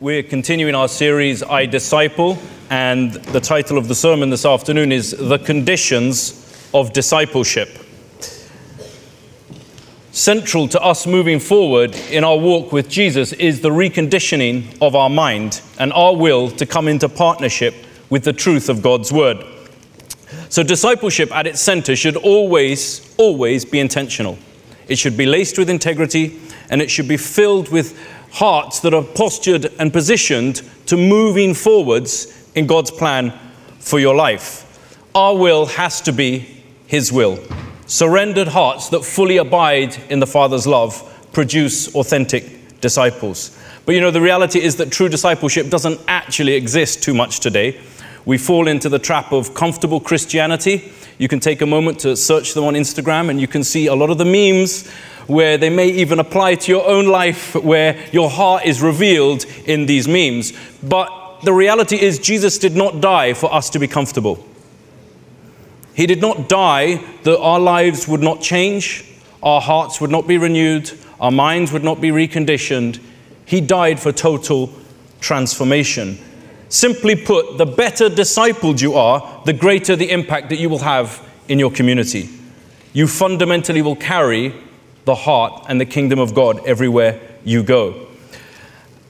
[0.00, 2.38] We're continuing our series, I Disciple,
[2.70, 7.68] and the title of the sermon this afternoon is The Conditions of Discipleship.
[10.12, 15.10] Central to us moving forward in our walk with Jesus is the reconditioning of our
[15.10, 17.74] mind and our will to come into partnership
[18.08, 19.44] with the truth of God's Word.
[20.48, 24.38] So, discipleship at its center should always, always be intentional.
[24.86, 26.38] It should be laced with integrity
[26.70, 27.98] and it should be filled with
[28.32, 33.32] hearts that are postured and positioned to moving forwards in God's plan
[33.78, 34.64] for your life.
[35.14, 37.38] Our will has to be His will.
[37.86, 41.02] Surrendered hearts that fully abide in the Father's love
[41.32, 43.58] produce authentic disciples.
[43.86, 47.80] But you know, the reality is that true discipleship doesn't actually exist too much today.
[48.26, 50.92] We fall into the trap of comfortable Christianity.
[51.18, 53.94] You can take a moment to search them on Instagram and you can see a
[53.94, 54.88] lot of the memes
[55.26, 59.86] where they may even apply to your own life, where your heart is revealed in
[59.86, 60.52] these memes.
[60.82, 64.44] But the reality is, Jesus did not die for us to be comfortable.
[65.94, 69.04] He did not die that our lives would not change,
[69.42, 73.00] our hearts would not be renewed, our minds would not be reconditioned.
[73.44, 74.72] He died for total
[75.20, 76.18] transformation.
[76.68, 81.26] Simply put, the better discipled you are, the greater the impact that you will have
[81.48, 82.28] in your community.
[82.92, 84.54] You fundamentally will carry
[85.04, 88.06] the heart and the kingdom of God everywhere you go.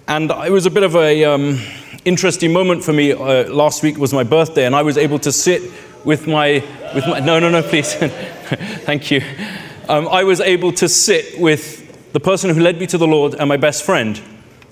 [0.06, 1.60] And it was a bit of a um,
[2.04, 3.12] interesting moment for me.
[3.12, 5.70] Uh, last week was my birthday, and I was able to sit
[6.04, 7.94] with my with my no no no please,
[8.86, 9.20] thank you.
[9.88, 13.34] Um, I was able to sit with the person who led me to the Lord
[13.34, 14.20] and my best friend,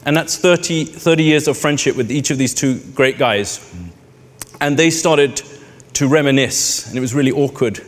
[0.07, 3.75] and that's 30, 30 years of friendship with each of these two great guys.
[4.61, 5.43] And they started
[5.95, 7.79] to reminisce, and it was really awkward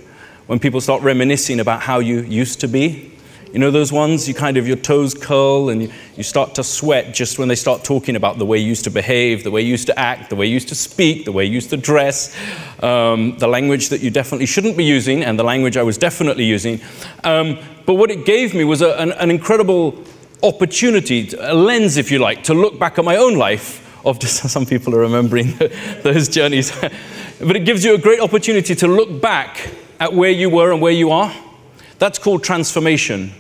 [0.46, 3.18] when people start reminiscing about how you used to be
[3.52, 4.28] you know those ones?
[4.28, 7.54] You kind of, your toes curl and you, you start to sweat just when they
[7.54, 10.28] start talking about the way you used to behave, the way you used to act,
[10.28, 12.36] the way you used to speak, the way you used to dress,
[12.82, 16.44] um, the language that you definitely shouldn't be using, and the language I was definitely
[16.44, 16.80] using.
[17.24, 20.04] Um, but what it gave me was a, an, an, incredible
[20.42, 23.84] opportunity, a lens, if you like, to look back at my own life.
[24.04, 25.54] Of just some people are remembering
[26.02, 26.70] those journeys.
[27.40, 30.80] but it gives you a great opportunity to look back at where you were and
[30.80, 31.34] where you are
[31.98, 33.32] that's called transformation.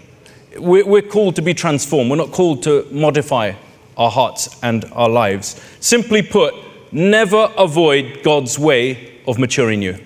[0.56, 2.10] We're called to be transformed.
[2.10, 3.52] We're not called to modify
[3.96, 5.60] our hearts and our lives.
[5.80, 6.54] Simply put,
[6.92, 9.98] never avoid God's way of maturing you.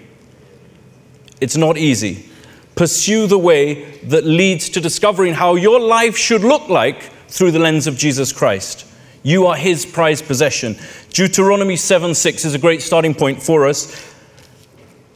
[1.41, 2.29] It's not easy.
[2.75, 7.59] Pursue the way that leads to discovering how your life should look like through the
[7.59, 8.87] lens of Jesus Christ.
[9.23, 10.77] You are his prized possession.
[11.11, 14.13] Deuteronomy 7 6 is a great starting point for us.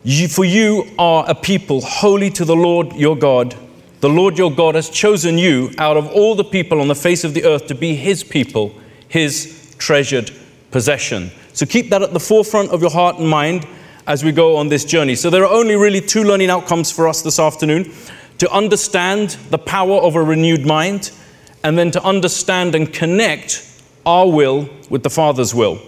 [0.05, 3.57] You, for you are a people holy to the Lord your God.
[4.01, 7.25] The Lord your God has chosen you out of all the people on the face
[7.25, 8.73] of the earth to be his people,
[9.09, 10.31] his treasured
[10.71, 11.33] possession.
[11.55, 13.67] So keep that at the forefront of your heart and mind
[14.07, 15.15] as we go on this journey.
[15.15, 17.93] So there are only really two learning outcomes for us this afternoon
[18.39, 21.11] to understand the power of a renewed mind,
[21.65, 23.67] and then to understand and connect
[24.05, 25.81] our will with the Father's will.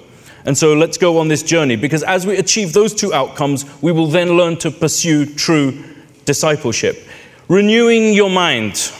[0.45, 3.93] And so let's go on this journey because as we achieve those two outcomes, we
[3.93, 5.85] will then learn to pursue true
[6.25, 7.07] discipleship.
[7.49, 8.93] Renewing your mind.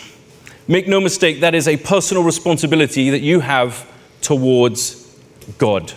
[0.69, 3.91] Make no mistake, that is a personal responsibility that you have
[4.21, 5.19] towards
[5.57, 5.93] God.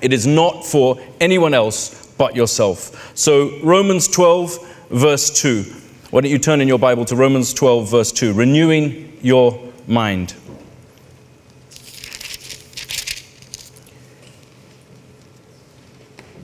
[0.00, 3.16] It is not for anyone else but yourself.
[3.16, 5.62] So, Romans 12, verse 2.
[6.10, 8.32] Why don't you turn in your Bible to Romans 12, verse 2?
[8.34, 10.34] Renewing your mind.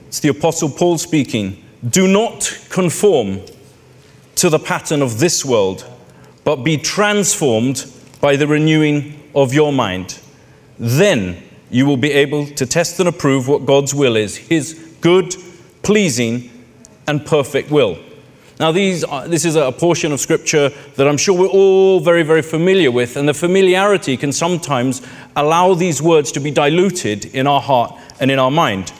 [0.07, 1.61] It's the Apostle Paul speaking.
[1.87, 3.41] Do not conform
[4.35, 5.85] to the pattern of this world,
[6.43, 7.85] but be transformed
[8.21, 10.19] by the renewing of your mind.
[10.79, 15.35] Then you will be able to test and approve what God's will is His good,
[15.85, 16.51] pleasing,
[17.07, 17.97] and perfect will.
[18.59, 22.23] Now, these are, this is a portion of Scripture that I'm sure we're all very,
[22.23, 25.01] very familiar with, and the familiarity can sometimes
[25.37, 28.91] allow these words to be diluted in our heart and in our mind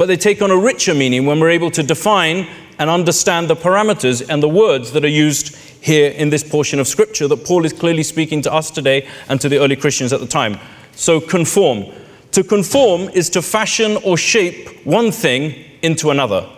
[0.00, 2.48] but they take on a richer meaning when we're able to define
[2.78, 5.54] and understand the parameters and the words that are used
[5.84, 9.38] here in this portion of Scripture that Paul is clearly speaking to us today and
[9.42, 10.58] to the early Christians at the time.
[10.92, 11.84] So, conform.
[12.32, 16.48] To conform is to fashion or shape one thing into another.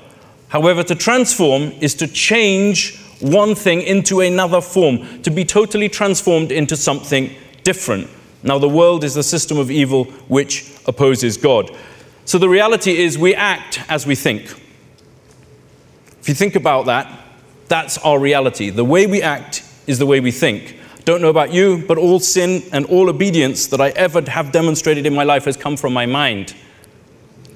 [0.48, 6.52] However, to transform is to change one thing into another form, to be totally transformed
[6.52, 8.08] into something different.
[8.42, 11.70] Now, the world is the system of evil which opposes God.
[12.24, 14.44] So the reality is we act as we think.
[16.20, 17.20] If you think about that,
[17.68, 18.70] that's our reality.
[18.70, 20.78] The way we act is the way we think.
[21.04, 25.04] Don't know about you, but all sin and all obedience that I ever have demonstrated
[25.06, 26.54] in my life has come from my mind.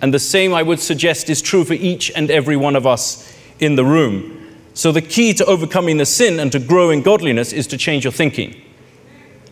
[0.00, 3.34] And the same, I would suggest, is true for each and every one of us
[3.58, 4.36] in the room.
[4.74, 8.12] So, the key to overcoming the sin and to growing godliness is to change your
[8.12, 8.60] thinking.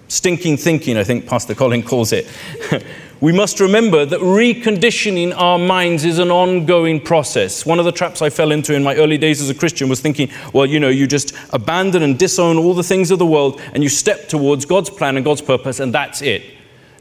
[0.08, 2.28] Stinking thinking, I think Pastor Colin calls it.
[3.22, 7.64] we must remember that reconditioning our minds is an ongoing process.
[7.64, 10.00] One of the traps I fell into in my early days as a Christian was
[10.00, 13.62] thinking, well, you know, you just abandon and disown all the things of the world
[13.72, 16.44] and you step towards God's plan and God's purpose, and that's it.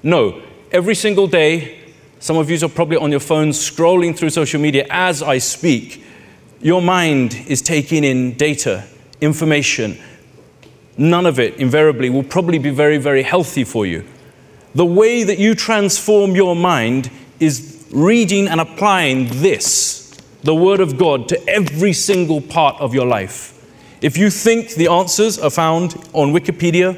[0.02, 0.42] No,
[0.72, 1.83] every single day,
[2.24, 6.06] some of you are probably on your phones scrolling through social media as I speak.
[6.62, 8.86] Your mind is taking in data,
[9.20, 9.98] information.
[10.98, 14.06] None of it, invariably, will probably be very, very healthy for you.
[14.74, 17.12] The way that you transform your mind
[17.42, 23.06] is reading and applying this, the Word of God, to every single part of your
[23.06, 23.50] life.
[24.02, 26.96] If you think the answers are found on Wikipedia,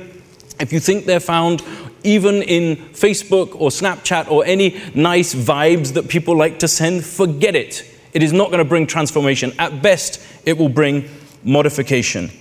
[0.60, 1.64] if you think they're found
[2.06, 7.56] even in Facebook or Snapchat or any nice vibes that people like to send, forget
[7.56, 7.84] it.
[8.14, 9.52] It is not going to bring transformation.
[9.60, 11.10] At best, it will bring
[11.44, 12.32] modification.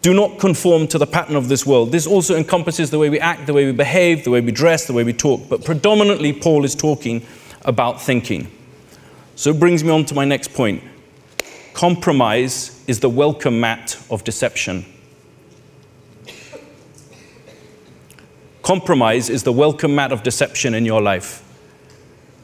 [0.00, 1.92] Do not conform to the pattern of this world.
[1.92, 4.86] This also encompasses the way we act, the way we behave, the way we dress,
[4.86, 5.48] the way we talk.
[5.48, 7.24] But predominantly, Paul is talking
[7.64, 8.50] about thinking.
[9.36, 10.82] So it brings me on to my next point.
[11.72, 14.84] Compromise is the welcome mat of deception.
[18.62, 21.42] Compromise is the welcome mat of deception in your life.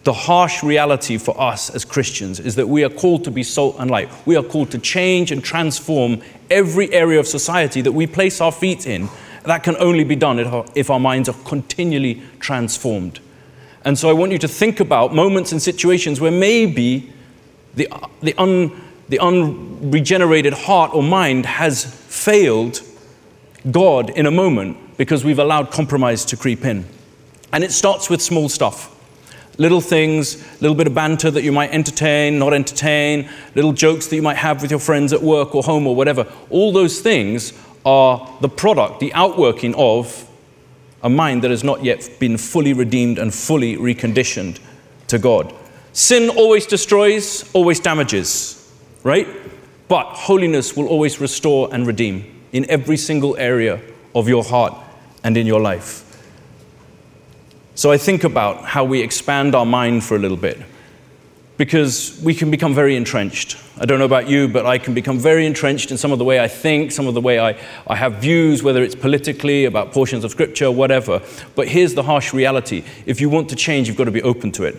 [0.03, 3.77] The harsh reality for us as Christians is that we are called to be salt
[3.79, 4.11] and light.
[4.27, 6.21] We are called to change and transform
[6.51, 9.09] every area of society that we place our feet in.
[9.45, 10.41] That can only be done
[10.75, 13.21] if our minds are continually transformed.
[13.85, 17.13] And so I want you to think about moments and situations where maybe
[17.75, 17.89] the,
[18.23, 18.73] the, un,
[19.09, 22.83] the unregenerated heart or mind has failed
[23.71, 26.85] God in a moment because we've allowed compromise to creep in.
[27.53, 28.95] And it starts with small stuff.
[29.57, 34.07] Little things, a little bit of banter that you might entertain, not entertain, little jokes
[34.09, 36.27] that you might have with your friends at work or home or whatever.
[36.51, 40.29] All those things are the product, the outworking of
[41.03, 44.61] a mind that has not yet been fully redeemed and fully reconditioned
[45.07, 45.55] to God.
[45.93, 48.73] Sin always destroys, always damages,
[49.05, 49.27] right?
[49.89, 53.81] But holiness will always restore and redeem in every single area
[54.15, 54.75] of your heart
[55.25, 56.05] and in your life.
[57.75, 60.59] So I think about how we expand our mind for a little bit
[61.59, 63.57] because we can become very entrenched.
[63.79, 66.25] I don't know about you, but I can become very entrenched in some of the
[66.25, 67.57] way I think, some of the way I,
[67.87, 71.21] I have views, whether it's politically, about portions of scripture, whatever.
[71.57, 74.53] But here's the harsh reality if you want to change, you've got to be open
[74.53, 74.77] to it.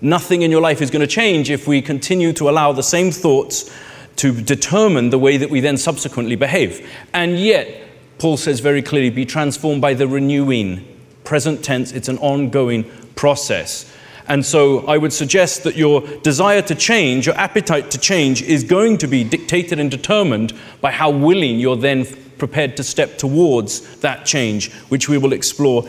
[0.00, 3.10] Nothing in your life is going to change if we continue to allow the same
[3.10, 3.70] thoughts
[4.16, 6.88] to determine the way that we then subsequently behave.
[7.12, 7.85] And yet,
[8.18, 10.86] Paul says very clearly be transformed by the renewing.
[11.24, 12.84] Present tense, it's an ongoing
[13.14, 13.92] process.
[14.28, 18.64] And so I would suggest that your desire to change, your appetite to change, is
[18.64, 22.06] going to be dictated and determined by how willing you're then
[22.38, 25.88] prepared to step towards that change, which we will explore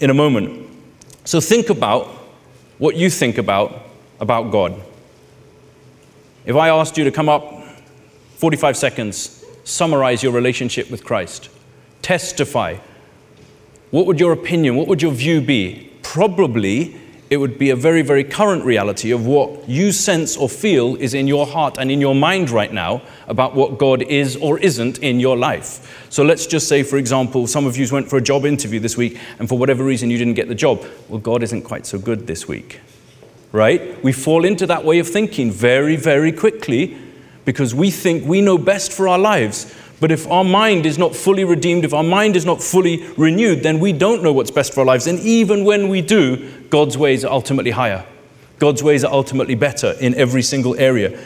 [0.00, 0.68] in a moment.
[1.24, 2.06] So think about
[2.78, 3.86] what you think about
[4.20, 4.80] about God.
[6.44, 7.64] If I asked you to come up
[8.36, 11.48] 45 seconds, summarize your relationship with Christ
[12.02, 12.76] testify,
[13.90, 15.90] what would your opinion, what would your view be?
[16.02, 17.00] Probably
[17.32, 21.14] it would be a very, very current reality of what you sense or feel is
[21.14, 24.98] in your heart and in your mind right now about what God is or isn't
[24.98, 26.06] in your life.
[26.10, 28.98] So let's just say, for example, some of you went for a job interview this
[28.98, 30.84] week and for whatever reason you didn't get the job.
[31.08, 32.80] Well, God isn't quite so good this week,
[33.50, 34.04] right?
[34.04, 36.98] We fall into that way of thinking very, very quickly
[37.46, 39.74] because we think we know best for our lives.
[40.02, 43.62] But if our mind is not fully redeemed, if our mind is not fully renewed,
[43.62, 45.06] then we don't know what's best for our lives.
[45.06, 48.04] And even when we do, God's ways are ultimately higher.
[48.58, 51.16] God's ways are ultimately better in every single area.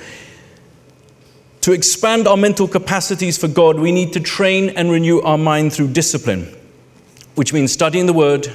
[1.63, 5.73] To expand our mental capacities for God, we need to train and renew our mind
[5.73, 6.55] through discipline,
[7.35, 8.47] which means studying the Word,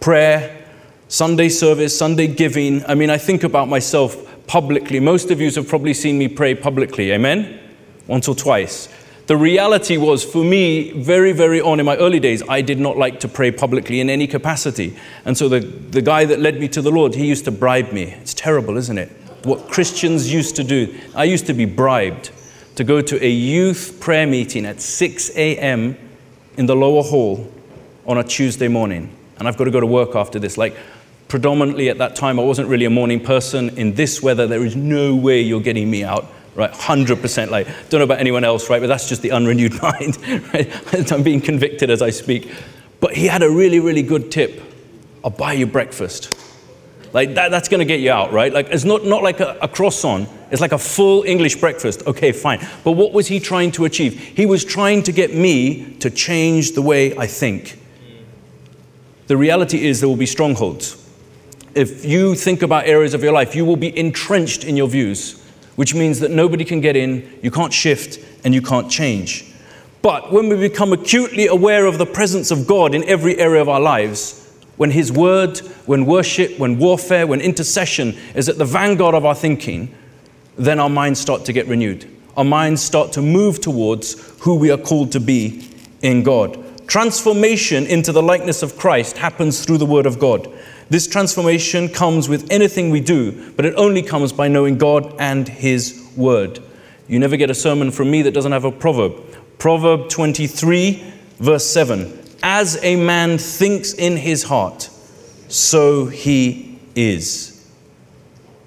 [0.00, 0.66] prayer,
[1.08, 2.84] Sunday service, Sunday giving.
[2.84, 5.00] I mean, I think about myself publicly.
[5.00, 7.58] Most of you have probably seen me pray publicly, amen?
[8.06, 8.90] Once or twice.
[9.26, 12.96] The reality was, for me, very, very on in my early days, I did not
[12.96, 14.96] like to pray publicly in any capacity.
[15.24, 17.92] And so the, the guy that led me to the Lord, he used to bribe
[17.92, 18.04] me.
[18.04, 19.10] It's terrible, isn't it?
[19.42, 20.96] What Christians used to do.
[21.14, 22.30] I used to be bribed
[22.76, 25.96] to go to a youth prayer meeting at 6 a.m.
[26.56, 27.52] in the lower hall
[28.06, 29.12] on a Tuesday morning.
[29.38, 30.56] And I've got to go to work after this.
[30.56, 30.76] Like,
[31.26, 33.70] predominantly at that time, I wasn't really a morning person.
[33.70, 36.72] In this weather, there is no way you're getting me out right?
[36.72, 38.80] 100% like, don't know about anyone else, right?
[38.80, 40.18] But that's just the unrenewed mind,
[40.52, 41.12] right?
[41.12, 42.50] I'm being convicted as I speak.
[43.00, 44.62] But he had a really, really good tip.
[45.22, 46.34] I'll buy you breakfast.
[47.12, 48.52] Like that, that's going to get you out, right?
[48.52, 50.28] Like it's not, not like a, a croissant.
[50.50, 52.06] It's like a full English breakfast.
[52.06, 52.66] Okay, fine.
[52.84, 54.18] But what was he trying to achieve?
[54.18, 57.78] He was trying to get me to change the way I think.
[59.26, 61.02] The reality is there will be strongholds.
[61.74, 65.42] If you think about areas of your life, you will be entrenched in your views,
[65.76, 69.52] which means that nobody can get in, you can't shift, and you can't change.
[70.02, 73.68] But when we become acutely aware of the presence of God in every area of
[73.68, 74.42] our lives,
[74.76, 79.34] when His word, when worship, when warfare, when intercession is at the vanguard of our
[79.34, 79.94] thinking,
[80.56, 82.08] then our minds start to get renewed.
[82.36, 85.68] Our minds start to move towards who we are called to be
[86.02, 86.62] in God.
[86.86, 90.48] Transformation into the likeness of Christ happens through the Word of God.
[90.88, 95.48] This transformation comes with anything we do, but it only comes by knowing God and
[95.48, 96.60] His Word.
[97.08, 99.14] You never get a sermon from me that doesn't have a proverb.
[99.58, 104.90] Proverb 23, verse 7 As a man thinks in his heart,
[105.48, 107.68] so he is.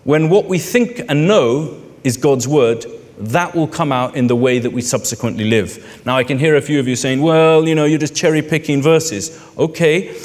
[0.04, 2.86] When what we think and know is God's Word,
[3.18, 6.02] that will come out in the way that we subsequently live.
[6.06, 8.42] Now, I can hear a few of you saying, well, you know, you're just cherry
[8.42, 9.44] picking verses.
[9.58, 10.16] Okay.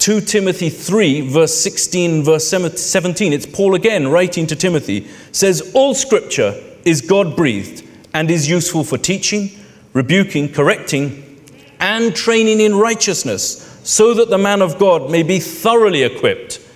[0.00, 5.94] 2 Timothy 3, verse 16, verse 17, it's Paul again writing to Timothy, says, All
[5.94, 9.50] scripture is God breathed and is useful for teaching,
[9.92, 11.38] rebuking, correcting,
[11.80, 16.66] and training in righteousness, so that the man of God may be thoroughly equipped.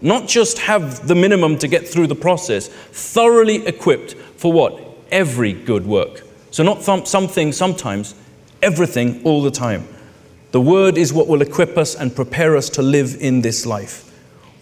[0.00, 4.82] Not just have the minimum to get through the process, thoroughly equipped for what?
[5.12, 6.22] Every good work.
[6.50, 8.16] So, not th- something sometimes,
[8.60, 9.86] everything all the time.
[10.52, 14.10] The word is what will equip us and prepare us to live in this life.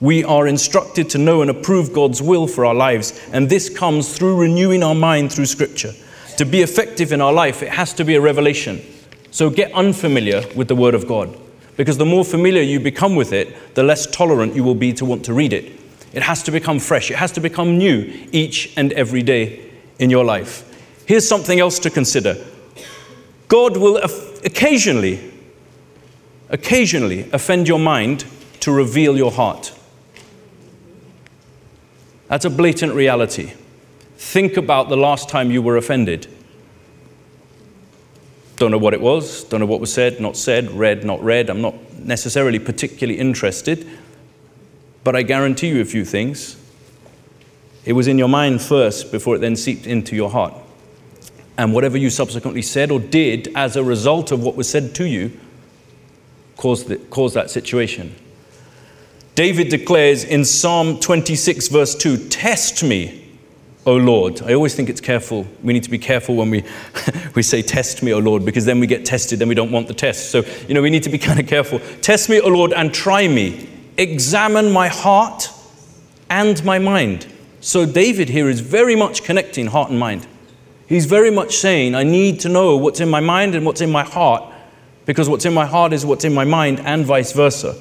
[0.01, 4.17] We are instructed to know and approve God's will for our lives, and this comes
[4.17, 5.93] through renewing our mind through Scripture.
[6.39, 8.81] To be effective in our life, it has to be a revelation.
[9.33, 11.37] So get unfamiliar with the Word of God,
[11.77, 15.05] because the more familiar you become with it, the less tolerant you will be to
[15.05, 15.73] want to read it.
[16.13, 20.09] It has to become fresh, it has to become new each and every day in
[20.09, 20.65] your life.
[21.05, 22.37] Here's something else to consider
[23.49, 23.97] God will
[24.45, 25.19] occasionally
[26.51, 28.25] occasionally offend your mind
[28.61, 29.73] to reveal your heart.
[32.29, 33.55] That's a blatant reality.
[34.17, 36.27] Think about the last time you were offended.
[38.57, 41.49] Don't know what it was, don't know what was said, not said, read, not read.
[41.49, 43.89] I'm not necessarily particularly interested,
[45.03, 46.57] but I guarantee you a few things.
[47.87, 50.55] It was in your mind first before it then seeped into your heart.
[51.57, 55.07] And whatever you subsequently said or did as a result of what was said to
[55.07, 55.39] you
[56.61, 58.15] caused, the, caused that situation.
[59.35, 63.27] David declares in Psalm 26, verse 2 Test me,
[63.87, 64.43] O Lord.
[64.43, 65.47] I always think it's careful.
[65.63, 66.63] We need to be careful when we,
[67.35, 69.89] we say, Test me, O Lord, because then we get tested, then we don't want
[69.89, 70.31] the test.
[70.31, 71.81] So, you know, we need to be kind of careful.
[72.03, 73.67] Test me, O Lord, and try me.
[73.97, 75.51] Examine my heart
[76.29, 77.27] and my mind.
[77.63, 80.27] So, David here is very much connecting heart and mind.
[80.87, 83.91] He's very much saying, I need to know what's in my mind and what's in
[83.91, 84.50] my heart
[85.07, 87.77] because what's in my heart is what's in my mind, and vice versa.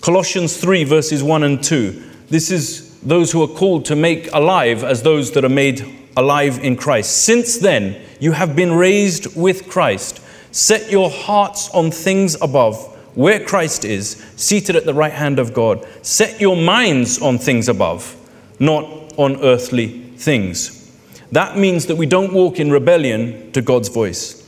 [0.00, 2.02] Colossians 3, verses 1 and 2.
[2.28, 5.84] This is those who are called to make alive as those that are made
[6.16, 7.24] alive in Christ.
[7.24, 10.20] Since then, you have been raised with Christ.
[10.52, 12.76] Set your hearts on things above,
[13.14, 15.86] where Christ is, seated at the right hand of God.
[16.02, 18.16] Set your minds on things above,
[18.58, 18.84] not
[19.16, 20.90] on earthly things.
[21.32, 24.39] That means that we don't walk in rebellion to God's voice.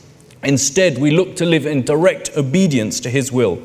[0.43, 3.55] Instead, we look to live in direct obedience to His will.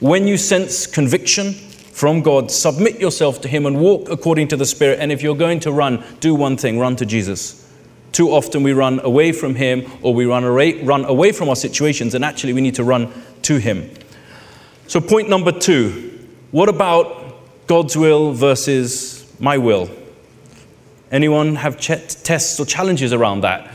[0.00, 4.66] When you sense conviction from God, submit yourself to Him and walk according to the
[4.66, 4.98] Spirit.
[5.00, 7.70] And if you're going to run, do one thing run to Jesus.
[8.12, 11.56] Too often we run away from Him or we run away, run away from our
[11.56, 13.12] situations, and actually we need to run
[13.42, 13.90] to Him.
[14.86, 16.08] So, point number two
[16.50, 19.90] what about God's will versus my will?
[21.10, 23.74] Anyone have ch- tests or challenges around that?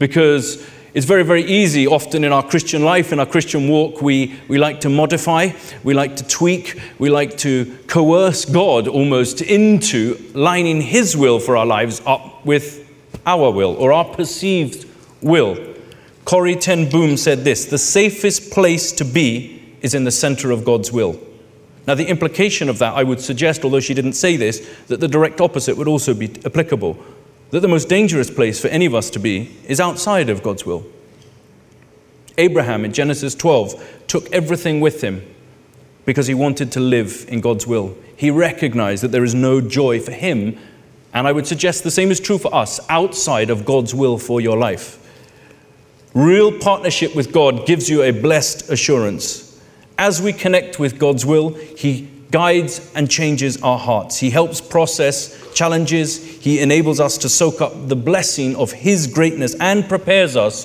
[0.00, 4.40] Because it's very, very easy, often in our Christian life, in our Christian walk, we,
[4.48, 5.50] we like to modify,
[5.84, 11.54] we like to tweak, we like to coerce God almost into lining His will for
[11.54, 12.90] our lives up with
[13.26, 14.88] our will or our perceived
[15.20, 15.58] will.
[16.24, 20.64] Corrie Ten Boom said this The safest place to be is in the center of
[20.64, 21.20] God's will.
[21.86, 25.08] Now, the implication of that, I would suggest, although she didn't say this, that the
[25.08, 26.96] direct opposite would also be applicable
[27.50, 30.66] that the most dangerous place for any of us to be is outside of God's
[30.66, 30.84] will.
[32.38, 35.22] Abraham in Genesis 12 took everything with him
[36.04, 37.96] because he wanted to live in God's will.
[38.16, 40.58] He recognized that there is no joy for him
[41.16, 44.38] And I would suggest the same is true for us outside of God's will for
[44.38, 44.98] your life.
[46.12, 49.58] Real partnership with God gives you a blessed assurance.
[49.96, 54.18] As we connect with God's will, He guides and changes our hearts.
[54.18, 56.18] He helps process challenges.
[56.42, 60.64] He enables us to soak up the blessing of His greatness and prepares us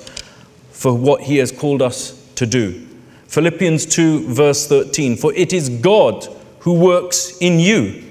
[0.72, 2.88] for what He has called us to do.
[3.28, 6.28] Philippians 2, verse 13 For it is God
[6.60, 8.04] who works in you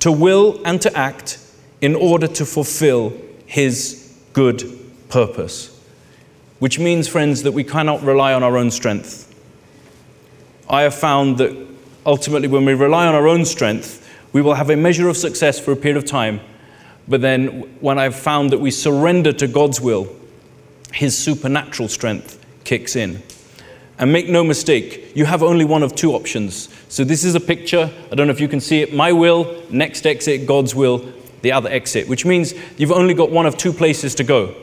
[0.00, 1.38] to will and to act
[1.80, 3.12] in order to fulfill
[3.46, 4.78] His good
[5.08, 5.74] purpose.
[6.58, 9.24] Which means, friends, that we cannot rely on our own strength.
[10.68, 11.67] I have found that
[12.08, 15.60] ultimately, when we rely on our own strength, we will have a measure of success
[15.60, 16.40] for a period of time.
[17.06, 17.48] But then,
[17.80, 20.08] when I've found that we surrender to God's will,
[20.92, 23.22] His supernatural strength kicks in.
[23.98, 26.70] And make no mistake, you have only one of two options.
[26.88, 27.92] So, this is a picture.
[28.10, 28.94] I don't know if you can see it.
[28.94, 31.12] My will, next exit, God's will,
[31.42, 34.54] the other exit, which means you've only got one of two places to go.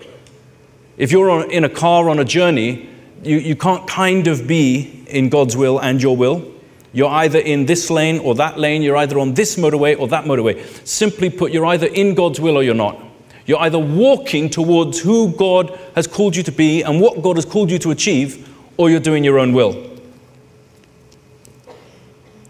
[0.98, 2.90] If you're on, in a car on a journey,
[3.22, 6.55] you, you can't kind of be in God's will and your will.
[6.96, 8.82] You're either in this lane or that lane.
[8.82, 10.66] You're either on this motorway or that motorway.
[10.88, 12.98] Simply put, you're either in God's will or you're not.
[13.46, 17.44] You're either walking towards who God has called you to be and what God has
[17.44, 19.92] called you to achieve, or you're doing your own will.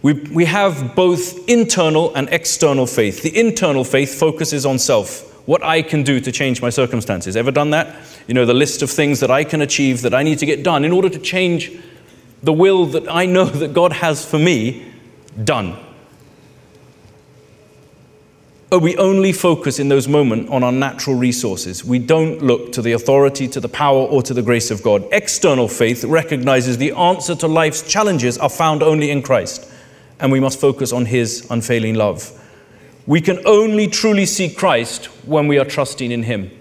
[0.04, 3.24] We, we have both internal and external faith.
[3.24, 7.36] The internal faith focuses on self, what I can do to change my circumstances.
[7.36, 7.96] Ever done that?
[8.28, 10.62] You know, the list of things that I can achieve, that I need to get
[10.62, 11.72] done in order to change
[12.46, 14.86] the will that I know that God has for me
[15.44, 15.76] done.
[18.70, 21.84] But we only focus in those moments on our natural resources.
[21.84, 25.06] We don't look to the authority, to the power, or to the grace of God.
[25.12, 29.68] External faith recognizes the answer to life's challenges are found only in Christ,
[30.20, 32.32] and we must focus on His unfailing love.
[33.08, 36.52] We can only truly see Christ when we are trusting in Him.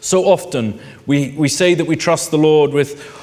[0.00, 3.17] So often we, we say that we trust the Lord with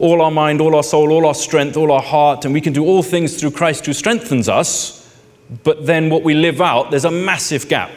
[0.00, 2.72] all our mind, all our soul, all our strength, all our heart, and we can
[2.72, 5.14] do all things through Christ who strengthens us.
[5.62, 7.90] But then what we live out, there's a massive gap.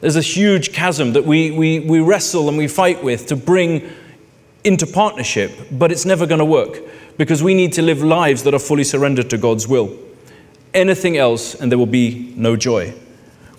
[0.00, 3.90] There's a huge chasm that we, we, we wrestle and we fight with to bring
[4.64, 6.78] into partnership, but it's never going to work
[7.18, 9.94] because we need to live lives that are fully surrendered to God's will.
[10.72, 12.94] Anything else, and there will be no joy.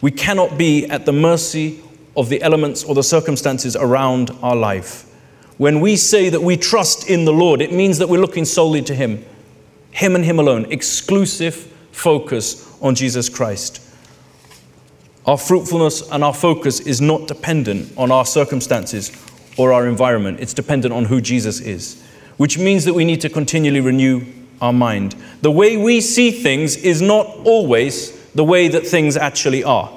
[0.02, 1.80] We cannot be at the mercy
[2.18, 5.11] of the elements or the circumstances around our life.
[5.62, 8.82] When we say that we trust in the Lord, it means that we're looking solely
[8.82, 9.24] to Him,
[9.92, 11.54] Him and Him alone, exclusive
[11.92, 13.80] focus on Jesus Christ.
[15.28, 19.12] Our fruitfulness and our focus is not dependent on our circumstances
[19.56, 22.04] or our environment, it's dependent on who Jesus is,
[22.38, 24.26] which means that we need to continually renew
[24.62, 25.16] our mind.
[25.44, 29.92] The way we see things is not always the way that things actually are,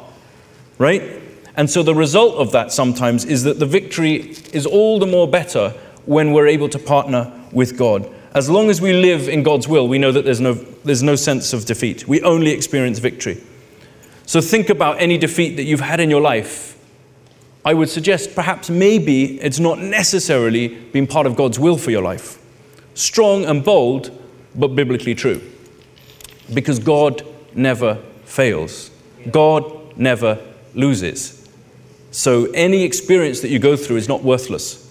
[0.76, 1.22] right?
[1.56, 5.28] And so the result of that sometimes is that the victory is all the more
[5.28, 5.70] better
[6.04, 8.10] when we're able to partner with God.
[8.34, 11.14] As long as we live in God's will, we know that there's no, there's no
[11.14, 12.08] sense of defeat.
[12.08, 13.40] We only experience victory.
[14.26, 16.76] So think about any defeat that you've had in your life.
[17.64, 22.02] I would suggest perhaps maybe it's not necessarily been part of God's will for your
[22.02, 22.38] life.
[22.94, 24.10] Strong and bold,
[24.54, 25.40] but biblically true.
[26.52, 28.90] Because God never fails,
[29.30, 30.38] God never
[30.74, 31.43] loses.
[32.14, 34.88] So any experience that you go through is not worthless.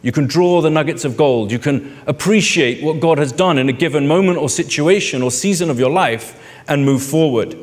[0.00, 1.52] You can draw the nuggets of gold.
[1.52, 5.68] You can appreciate what God has done in a given moment or situation or season
[5.68, 7.54] of your life and move forward.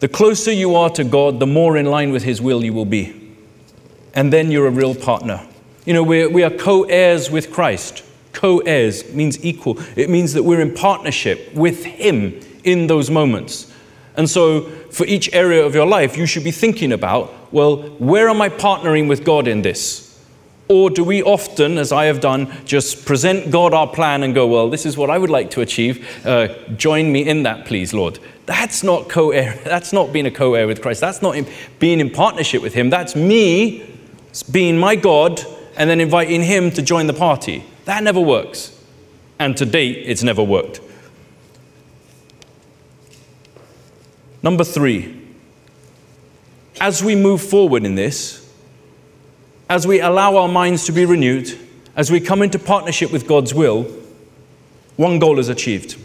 [0.00, 2.84] The closer you are to God, the more in line with His will you will
[2.84, 3.36] be.
[4.12, 5.40] And then you're a real partner.
[5.86, 8.02] You know, we're, we are co heirs with Christ.
[8.32, 13.72] Co heirs means equal, it means that we're in partnership with Him in those moments.
[14.16, 18.28] And so, for each area of your life, you should be thinking about well, where
[18.28, 20.04] am I partnering with God in this?
[20.66, 24.46] Or do we often, as I have done, just present God our plan and go,
[24.46, 26.26] well, this is what I would like to achieve.
[26.26, 28.18] Uh, join me in that, please, Lord.
[28.46, 29.60] That's not co-heir.
[29.64, 31.00] That's not being a co-heir with Christ.
[31.00, 31.36] That's not
[31.78, 32.90] being in partnership with Him.
[32.90, 33.86] That's me
[34.50, 35.40] being my God
[35.76, 37.62] and then inviting Him to join the party.
[37.84, 38.76] That never works.
[39.38, 40.80] And to date, it's never worked.
[44.44, 45.22] Number three,
[46.78, 48.46] as we move forward in this,
[49.70, 51.58] as we allow our minds to be renewed,
[51.96, 53.84] as we come into partnership with God's will,
[54.96, 55.96] one goal is achieved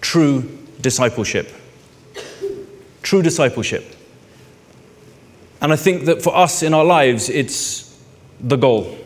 [0.00, 1.52] true discipleship.
[3.02, 3.84] True discipleship.
[5.60, 8.02] And I think that for us in our lives, it's
[8.40, 8.96] the goal.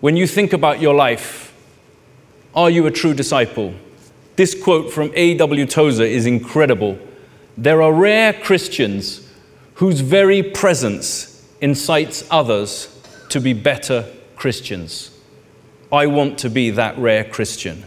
[0.00, 1.54] When you think about your life,
[2.56, 3.72] are you a true disciple?
[4.36, 5.66] This quote from A.W.
[5.66, 6.98] Tozer is incredible.
[7.56, 9.28] There are rare Christians
[9.74, 12.88] whose very presence incites others
[13.28, 15.10] to be better Christians.
[15.92, 17.84] I want to be that rare Christian.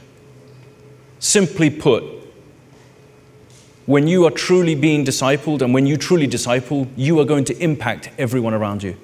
[1.19, 2.03] Simply put,
[3.87, 7.57] when you are truly being discipled and when you truly disciple, you are going to
[7.57, 8.95] impact everyone around you.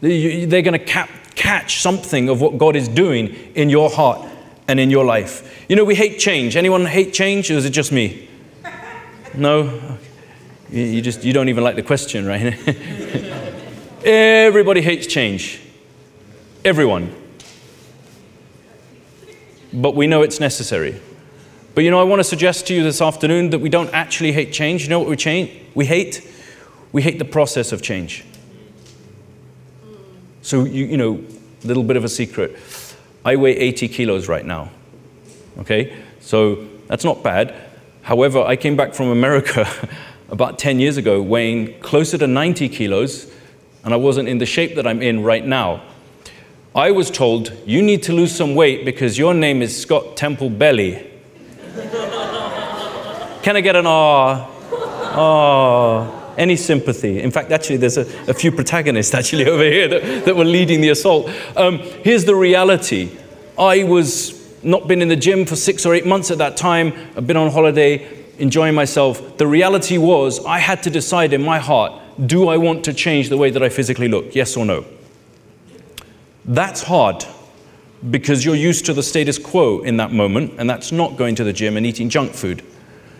[0.00, 4.28] They're going to cap- catch something of what God is doing in your heart
[4.68, 5.64] and in your life.
[5.68, 6.56] You know, we hate change.
[6.56, 8.28] Anyone hate change, or is it just me?
[9.34, 9.98] No?
[10.70, 12.54] You just you don't even like the question, right?
[14.04, 15.60] Everybody hates change.
[16.64, 17.14] Everyone.
[19.72, 21.00] But we know it's necessary.
[21.74, 24.32] But you know, I want to suggest to you this afternoon that we don't actually
[24.32, 24.84] hate change.
[24.84, 25.50] You know what we change?
[25.74, 26.26] We hate?
[26.92, 28.24] We hate the process of change.
[30.40, 31.22] So you, you know,
[31.62, 32.56] a little bit of a secret.
[33.26, 34.70] I weigh 80 kilos right now.
[35.58, 35.96] Okay?
[36.20, 37.52] So that's not bad.
[38.02, 39.68] However, I came back from America
[40.30, 43.28] about 10 years ago weighing closer to 90 kilos,
[43.82, 45.82] and I wasn't in the shape that I'm in right now.
[46.72, 50.48] I was told, you need to lose some weight because your name is Scott Temple
[50.48, 51.10] Belly.
[53.42, 54.48] Can I get an ah?
[55.18, 57.20] Ah, any sympathy?
[57.20, 60.80] In fact, actually, there's a, a few protagonists actually over here that, that were leading
[60.80, 61.30] the assault.
[61.56, 63.16] Um, here's the reality
[63.58, 66.92] I was not been in the gym for six or eight months at that time.
[67.16, 69.38] I've been on holiday enjoying myself.
[69.38, 73.28] The reality was, I had to decide in my heart do I want to change
[73.28, 74.34] the way that I physically look?
[74.34, 74.86] Yes or no?
[76.46, 77.24] That's hard
[78.10, 81.44] because you're used to the status quo in that moment, and that's not going to
[81.44, 82.64] the gym and eating junk food.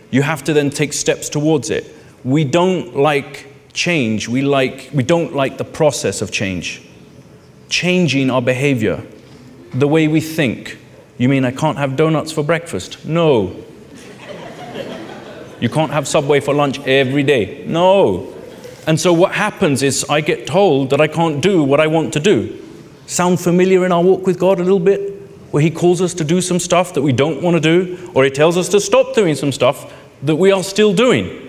[0.09, 1.93] You have to then take steps towards it.
[2.27, 6.81] We don't like change, we, like, we don't like the process of change.
[7.69, 9.01] Changing our behavior,
[9.73, 10.77] the way we think.
[11.17, 13.05] You mean I can't have donuts for breakfast?
[13.05, 13.55] No.
[15.61, 17.63] You can't have Subway for lunch every day.
[17.65, 18.35] No.
[18.85, 22.11] And so what happens is I get told that I can't do what I want
[22.11, 22.61] to do.
[23.05, 25.13] Sound familiar in our walk with God a little bit?
[25.51, 28.25] Where He calls us to do some stuff that we don't want to do, or
[28.25, 31.46] He tells us to stop doing some stuff that we are still doing.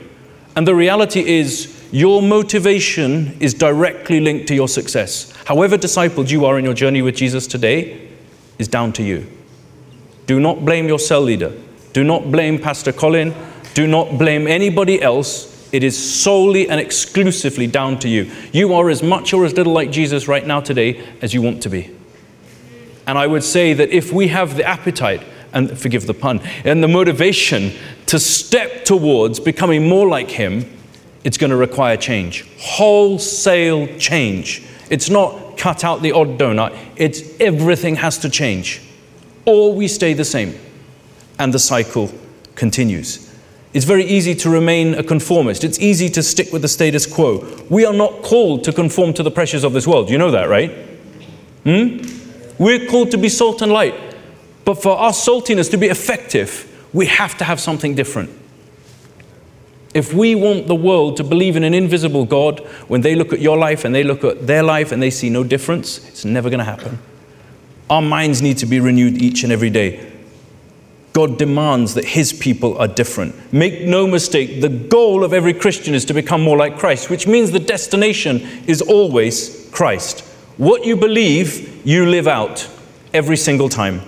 [0.58, 5.30] And the reality is, your motivation is directly linked to your success.
[5.44, 8.08] However discipled you are in your journey with Jesus today
[8.58, 9.24] is down to you.
[10.26, 11.56] Do not blame your cell leader.
[11.92, 13.36] Do not blame Pastor Colin.
[13.74, 15.72] Do not blame anybody else.
[15.72, 18.28] It is solely and exclusively down to you.
[18.50, 21.62] You are as much or as little like Jesus right now today as you want
[21.62, 21.94] to be.
[23.06, 26.82] And I would say that if we have the appetite, and forgive the pun, and
[26.82, 27.72] the motivation
[28.06, 30.70] to step towards becoming more like Him,
[31.24, 32.46] it's going to require change.
[32.58, 34.62] Wholesale change.
[34.90, 38.80] It's not cut out the odd donut, it's everything has to change.
[39.44, 40.58] Or we stay the same,
[41.38, 42.10] and the cycle
[42.54, 43.28] continues.
[43.74, 45.62] It's very easy to remain a conformist.
[45.62, 47.46] It's easy to stick with the status quo.
[47.68, 50.08] We are not called to conform to the pressures of this world.
[50.08, 50.70] You know that, right?
[51.64, 51.98] Hmm?
[52.58, 53.94] We're called to be salt and light.
[54.68, 58.28] But for our saltiness to be effective, we have to have something different.
[59.94, 63.40] If we want the world to believe in an invisible God, when they look at
[63.40, 66.50] your life and they look at their life and they see no difference, it's never
[66.50, 66.98] going to happen.
[67.88, 70.06] Our minds need to be renewed each and every day.
[71.14, 73.50] God demands that his people are different.
[73.50, 77.26] Make no mistake, the goal of every Christian is to become more like Christ, which
[77.26, 80.20] means the destination is always Christ.
[80.58, 82.68] What you believe, you live out
[83.14, 84.02] every single time.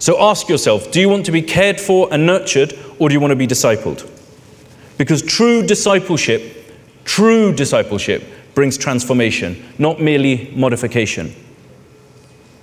[0.00, 3.20] So ask yourself do you want to be cared for and nurtured, or do you
[3.20, 4.10] want to be discipled?
[4.98, 11.34] Because true discipleship, true discipleship, brings transformation, not merely modification.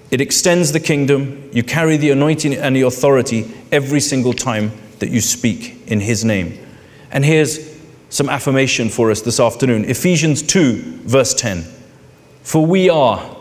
[0.10, 1.50] It extends the kingdom.
[1.54, 6.26] You carry the anointing and the authority every single time that you speak in His
[6.26, 6.58] name.
[7.12, 7.78] And here's
[8.10, 11.66] some affirmation for us this afternoon Ephesians 2, verse 10.
[12.42, 13.38] For we are,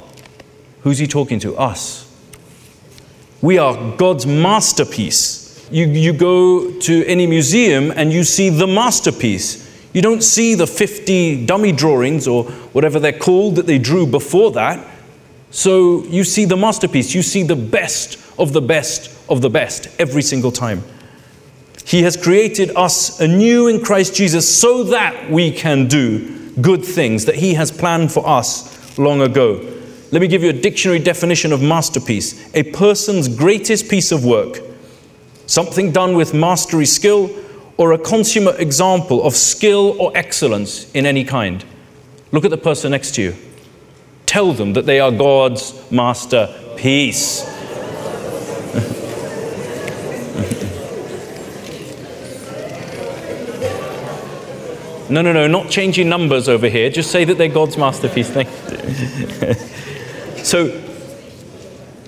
[0.83, 1.57] who's He talking to?
[1.57, 2.06] Us.
[3.47, 5.69] We are God's masterpiece.
[5.71, 9.89] You, you go to any museum and you see the masterpiece.
[9.93, 14.51] You don't see the 50 dummy drawings or whatever they're called that they drew before
[14.51, 14.85] that.
[15.53, 19.95] So you see the masterpiece, you see the best of the best of the best
[20.01, 20.83] every single time.
[21.85, 27.27] He has created us anew in Christ Jesus so that we can do good things
[27.27, 29.76] that He has planned for us long ago.
[30.17, 34.63] Let me give you a dictionary definition of masterpiece a person's greatest piece of work,
[35.45, 37.29] something done with mastery skill,
[37.77, 41.67] or a consummate example of skill or excellence in any kind.
[42.33, 43.35] Look at the person next to you
[44.25, 47.45] tell them that they are God's masterpiece.
[55.09, 56.91] No, no, no, not changing numbers over here.
[56.91, 58.29] Just say that they're God's masterpiece.
[58.29, 59.55] Thank you.
[60.47, 60.69] so,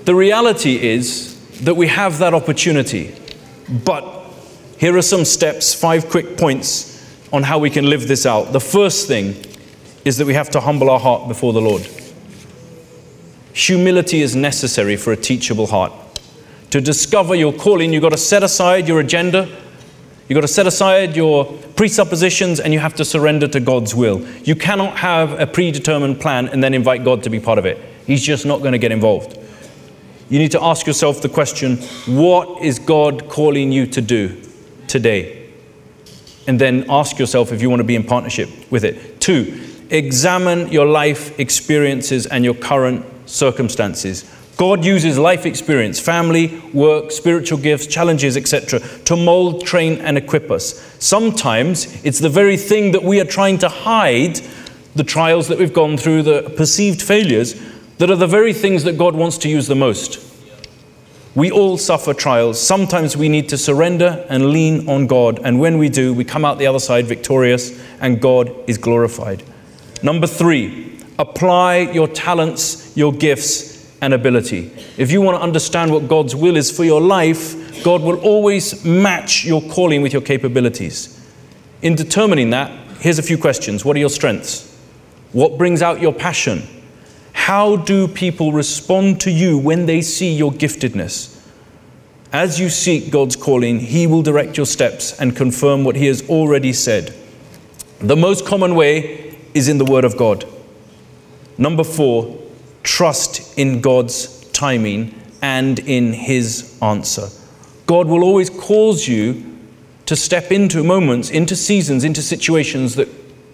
[0.04, 3.12] the reality is that we have that opportunity.
[3.84, 4.04] But
[4.78, 8.52] here are some steps, five quick points on how we can live this out.
[8.52, 9.34] The first thing
[10.04, 11.84] is that we have to humble our heart before the Lord.
[13.54, 15.92] Humility is necessary for a teachable heart.
[16.70, 19.48] To discover your calling, you've got to set aside your agenda,
[20.28, 24.20] You've got to set aside your presuppositions and you have to surrender to God's will.
[24.44, 27.82] You cannot have a predetermined plan and then invite God to be part of it.
[28.08, 29.38] He's just not going to get involved.
[30.30, 34.40] You need to ask yourself the question what is God calling you to do
[34.86, 35.50] today?
[36.46, 39.20] And then ask yourself if you want to be in partnership with it.
[39.20, 44.24] Two, examine your life experiences and your current circumstances.
[44.56, 50.50] God uses life experience, family, work, spiritual gifts, challenges, etc., to mold, train, and equip
[50.50, 50.80] us.
[50.98, 54.40] Sometimes it's the very thing that we are trying to hide,
[54.96, 57.54] the trials that we've gone through, the perceived failures,
[57.98, 60.24] that are the very things that God wants to use the most.
[61.34, 62.60] We all suffer trials.
[62.60, 65.40] Sometimes we need to surrender and lean on God.
[65.44, 69.42] And when we do, we come out the other side victorious and God is glorified.
[70.02, 74.72] Number three, apply your talents, your gifts, and ability.
[74.96, 78.84] If you want to understand what God's will is for your life, God will always
[78.84, 81.14] match your calling with your capabilities.
[81.82, 84.64] In determining that, here's a few questions What are your strengths?
[85.32, 86.62] What brings out your passion?
[87.38, 91.34] How do people respond to you when they see your giftedness?
[92.30, 96.28] As you seek God's calling, He will direct your steps and confirm what He has
[96.28, 97.14] already said.
[98.00, 100.44] The most common way is in the Word of God.
[101.56, 102.38] Number four,
[102.82, 107.28] trust in God's timing and in His answer.
[107.86, 109.58] God will always cause you
[110.04, 113.08] to step into moments, into seasons, into situations that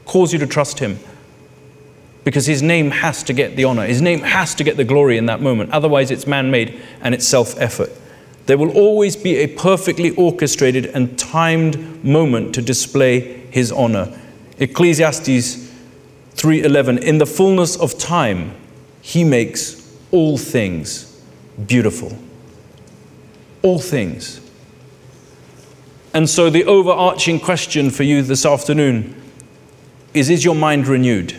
[0.04, 0.98] cause you to trust Him.
[2.24, 5.18] Because His name has to get the honor, His name has to get the glory
[5.18, 5.70] in that moment.
[5.70, 7.90] Otherwise, it's man made and it's self effort.
[8.46, 14.18] There will always be a perfectly orchestrated and timed moment to display His honor.
[14.58, 15.70] Ecclesiastes
[16.36, 18.52] 3:11 In the fullness of time
[19.00, 21.20] he makes all things
[21.66, 22.16] beautiful.
[23.62, 24.40] All things.
[26.14, 29.20] And so, the overarching question for you this afternoon
[30.14, 31.36] is Is your mind renewed?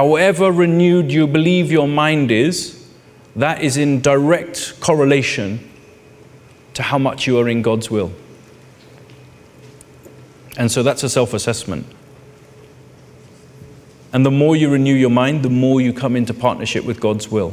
[0.00, 2.88] However renewed you believe your mind is,
[3.36, 5.70] that is in direct correlation
[6.72, 8.10] to how much you are in God's will.
[10.56, 11.84] And so that's a self assessment.
[14.14, 17.30] And the more you renew your mind, the more you come into partnership with God's
[17.30, 17.52] will.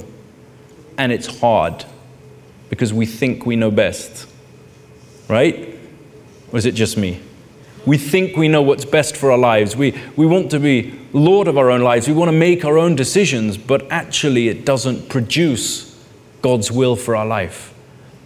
[0.97, 1.83] And it's hard
[2.69, 4.25] because we think we know best.
[5.27, 5.77] Right?
[6.53, 7.19] Or is it just me?
[7.85, 9.75] We think we know what's best for our lives.
[9.75, 12.07] We, we want to be Lord of our own lives.
[12.07, 15.97] We want to make our own decisions, but actually, it doesn't produce
[16.41, 17.73] God's will for our life.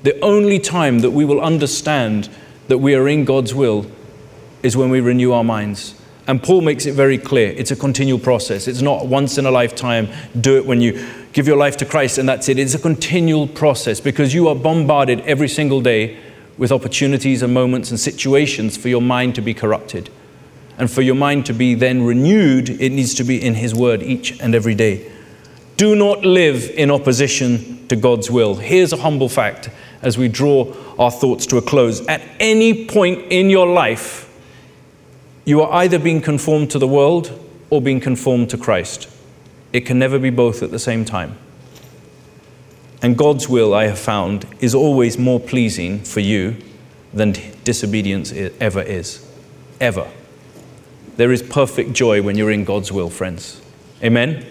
[0.03, 2.29] The only time that we will understand
[2.67, 3.89] that we are in God's will
[4.63, 5.95] is when we renew our minds.
[6.27, 8.67] And Paul makes it very clear it's a continual process.
[8.67, 10.07] It's not once in a lifetime,
[10.39, 12.59] do it when you give your life to Christ and that's it.
[12.59, 16.19] It's a continual process because you are bombarded every single day
[16.57, 20.09] with opportunities and moments and situations for your mind to be corrupted.
[20.81, 24.01] And for your mind to be then renewed, it needs to be in His Word
[24.01, 25.11] each and every day.
[25.77, 28.55] Do not live in opposition to God's will.
[28.55, 29.69] Here's a humble fact
[30.01, 32.03] as we draw our thoughts to a close.
[32.07, 34.27] At any point in your life,
[35.45, 37.39] you are either being conformed to the world
[37.69, 39.07] or being conformed to Christ.
[39.71, 41.37] It can never be both at the same time.
[43.03, 46.55] And God's will, I have found, is always more pleasing for you
[47.13, 49.23] than disobedience ever is.
[49.79, 50.09] Ever.
[51.21, 53.61] There is perfect joy when you're in God's will, friends.
[54.03, 54.43] Amen?